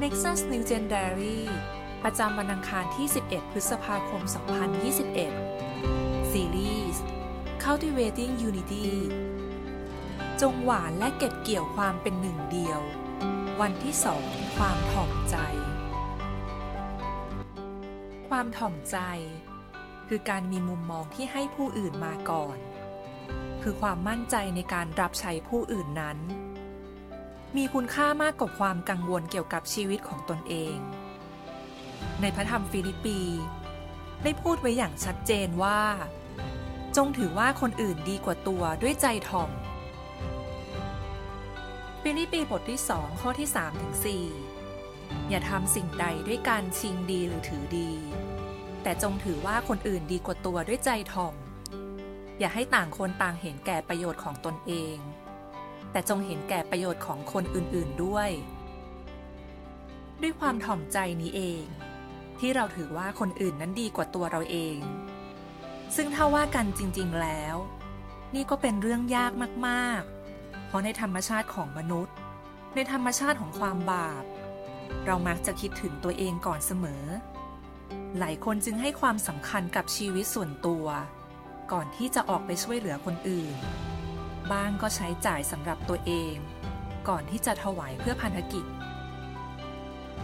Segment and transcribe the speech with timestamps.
[0.00, 1.38] Nexus New Gen Diary
[2.02, 4.22] ประจำวันอังคารที่ 11 พฤษภาคม
[5.46, 7.02] 2021 ซีรีส์
[7.64, 8.86] Cultivating Unity
[10.40, 12.80] จงหวานและเก็บเกี่ยวความเป็นหนึ่งเดียว
[13.60, 14.24] วันที่สอง
[14.56, 15.36] ความถ่อมใจ
[18.28, 18.98] ความถ่อมใจ
[20.08, 22.56] คือการมีมุมมองที่ให้ผู้อื่นมาก่อน
[23.62, 26.18] คือความมั่นใจในการรับใช้ผู้อื่นนั้น
[27.56, 30.76] มีคุณค่ามากกว่าความกังวลเกี่ยวกับชีวิตของตนเอง
[32.20, 33.20] ในพระธรรมฟิลิปปี
[34.22, 35.80] ได้พูดไว้อย่างชัดเจนว่า
[36.96, 39.50] จงถือว่าคนอื่นดีกว่าตัวด้วยใจถ่อม
[42.02, 43.94] ฟิลิปปีบทที่สองข้อที่3ถึง
[44.62, 47.90] 4อย่าทำสิ่งใดด้วยการชิงดีหรือถือดี
[48.82, 51.34] แต่จงถือว่าคนอื่นดีกว่าตัวด้วยใจถ่อม
[52.38, 54.96] อย่าให้ต่างคนต่างเห็นแก่ประโยชน์ของตนเอง
[55.92, 58.30] แต่จงเห็นแก่ประโยชน์ของคนอื่นๆด้วย
[60.22, 61.62] ด้วยความถ่อมใจนี้เอง
[62.38, 64.76] ที่เราถือว่าคนอื่นนั้นดีกว่าตัวเราเอง
[65.96, 67.56] ซึ่งถ้าว่ากันจริงๆแล้ว
[68.34, 69.32] นี่ก็เป็นเรื่องยาก
[69.68, 72.14] มากๆ เพราะในธรรมชาติของมนุษย์
[72.74, 74.24] ในธรรมชาติของความบาป
[75.06, 77.04] เรามักจะคิดถึงตัวเองก่อนเสมอ
[78.18, 80.86] หลายคนจึงให้ความสำคัญกับชีวิตส่วนตัว
[81.72, 83.54] ก่อนที่จะออกไปช่วยเหลือคนอื่น
[84.52, 86.34] บ้างก็ใช้จ่ายสำหรับตัวเอง
[87.08, 88.64] ก่อนที่จะถวายเพื่อพันธกิจ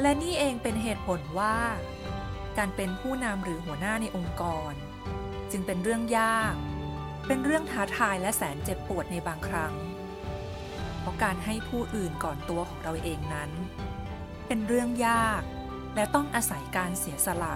[0.00, 1.56] และนี่เองเป็นเหตุผลว่า
[2.58, 4.72] การเป็นผู้นำหรือหัวหน้าในองค์กร
[5.50, 6.54] จึงเป็นเรื่องยาก
[7.26, 9.74] เป็นเรื่องท้าทายและแสนเจ็บปวดในบางครั้ง
[11.00, 13.50] เพราะการให้ผู้อื่นก่อนตัวของเราเองนั้น
[14.46, 15.42] เป็นเรื่องยาก
[15.94, 17.54] และต้องอาศัยการเสียสละ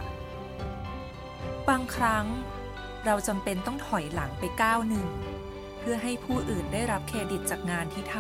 [1.69, 2.27] บางครั้ง
[3.07, 5.07] เราจำเป็นต้องถอยหลังไปก้าวหนึ่ง
[5.89, 8.17] พื่อให้ผู้อื่นได้รับเครดิตจากงานที่ท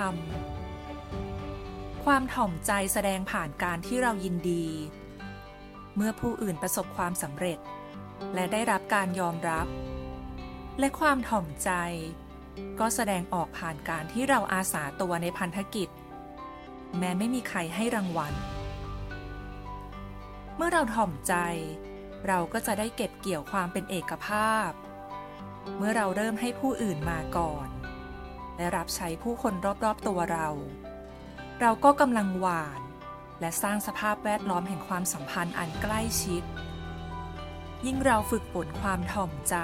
[1.20, 4.66] ำ ความถ่อมใจแสดงผ่านการที่เรายินดี
[5.96, 7.58] เมื่อผู้อื่นประสบความสำเร็จ
[8.34, 9.66] และได้รับการยอมรับ
[10.78, 11.70] และความถ่อมใจ
[12.80, 15.88] ก็แสดงออกผ่านการที่เราอาสาตัวในพันธกิจ
[16.98, 18.34] แม้ไม่มีใครให้รางวัล
[20.56, 21.34] เมื่อเราถ่อมใจ
[22.26, 24.70] เราก็จะได้เก็บเกี่ยวความเป็นเอกภาพ
[25.76, 27.68] เมื่อเราเริ่มให้ผู้อื่นมาก่อน
[28.56, 29.54] และรับใช้ผู้คน
[29.84, 30.48] รอบๆตัวเรา
[31.60, 32.80] เราก็กำลังหวาน
[33.40, 36.42] และสร้างสภาพแวดล้อมแห่งความสัมพันธ์อันใกล้ชิด
[37.86, 39.56] ยิ่งเราฝึกฝนความถ่อมใจ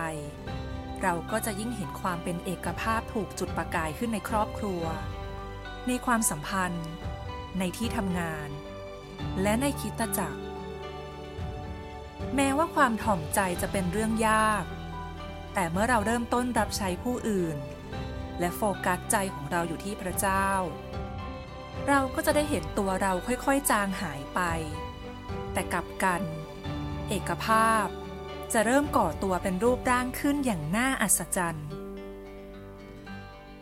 [1.02, 4.82] เราก็จะยิ่งเห็นความเป็นเอกภาพถูกจุดประกายขึ้นในครอบครัว
[5.88, 6.88] ในความสัมพันธ์
[7.58, 8.48] ในที่ทำงาน
[9.42, 10.42] และในคิดตจักร
[12.36, 14.64] แม้ว่าความถ่อมใจจะเป็นเรื่องยาก
[15.54, 17.56] แต่เมื่อเราเริ่มต้นรับใช้ผู้อื่น
[18.40, 20.46] และโฟกัสใจของเราอยู่ที่พระเจ้า
[21.88, 24.40] เราก็จะได้เห็นตัวเราค่อยๆ จางหายไป
[25.52, 26.22] แต่กลับกัน
[27.08, 27.86] เอกภาพ
[28.52, 31.66] จะเริ่มก่อตัวเป็นรูปร่างขึ้นอย่างน่าอัศจรรย์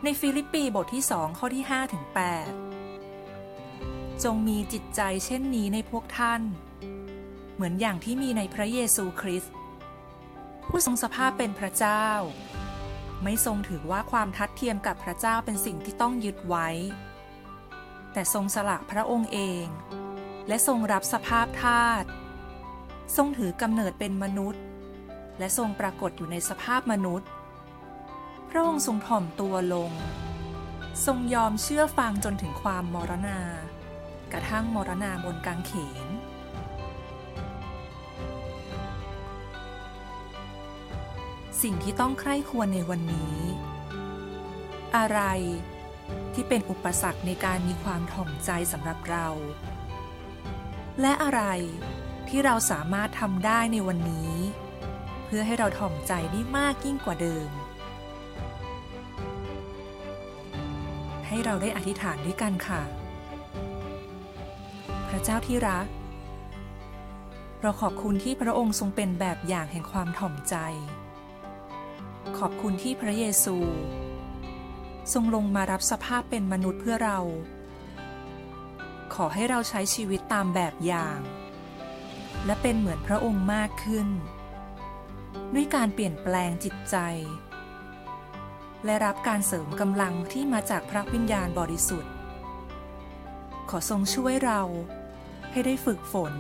[0.03, 2.05] ในฟิลิปปีบทที่สองข้อที่5ถึง
[2.95, 6.43] 8จงมีจิตใจเช่นนี้ในพวกท่าน
[7.55, 9.55] เหมือนอย่างที่มีในพระเยซูคริสต์
[10.69, 12.07] ผู้ทรงสภาพเป็นพระเจ้า
[13.23, 16.69] ไม่ทรงถือว่าความทัดเทียมกับพระเจ้าเป็นสิ่งที่ต้องยึดไว้
[18.13, 19.65] แต่ทรงสละพระองค์เอง
[20.49, 22.05] และทรงรับสภาพทาส
[23.17, 24.63] ทรงถือกำเนิดเป็นมนุษย์
[25.39, 27.29] และทรงปรากฏอยู่ในสภาพมนุษย์
[28.51, 29.91] พระองค์ทรงถ่อมตัวลง
[31.07, 33.41] ทรงยอมเชื่อฟังจนถึงความมรณา
[34.33, 35.73] กระทั่งมรณาบนกางเข
[36.07, 36.09] น
[41.63, 43.37] สิ่งที่ต้องใคร่ควรในวันนี้
[44.97, 45.21] อะไร
[46.35, 49.27] ที่เป็นอุปสรรคในการมีความถ่อมใจสำหรับเรา
[51.01, 51.43] และอะไร
[52.29, 54.33] ที่เราสามารถทำได้ในวันนี้
[55.25, 57.49] เพื่อให้เราถ่อมใจได้มากยิ่งกว่าเดิม
[61.27, 62.83] ให้เราได้อธิษฐานด้วยกันค่ะ
[65.09, 65.87] พระเจ้าที่รัก
[67.63, 70.57] เราขอบคุณที่พระองค์ทรงเป็นแบบอย่างแห่งความถ่อมใจ
[72.39, 73.57] ขอบคุณที่พระเยซู
[75.13, 77.19] ทรงลงมารับสภาพเป็นมนุษย์เพื่อเรา
[79.15, 81.19] ขอให้เราใช้ชีวิตตามแบบอย่าง
[82.47, 84.09] และเป็นเหมือนพระองค์มากขึ้น
[85.55, 86.97] ด้วยการเปลี่ยนแปลงจิตใจ
[88.85, 92.13] และรับการเสริมกำลังที่มาจากพระวิญญาณบริสุทธิ์
[93.71, 94.63] ขอทรงช่วยเรา
[95.51, 96.35] ให้ได้ฝึกฝน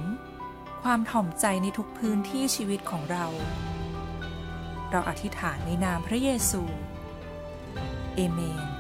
[0.83, 3.27] ความถ่อมใจในทุกพื้นที่ชีวิตของเรา
[4.93, 6.63] เราอธิษฐานในนามพระเยซู
[8.17, 8.78] เอเมน